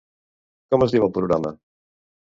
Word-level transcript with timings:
Com 0.73 0.85
es 0.87 0.95
diu 0.95 1.05
el 1.09 1.13
programa? 1.19 1.55